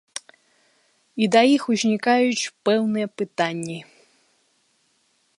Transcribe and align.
І 1.25 1.27
да 1.35 1.41
іх 1.55 1.63
узнікаюць 1.73 2.49
пэўныя 2.69 3.07
пытанні. 3.23 3.77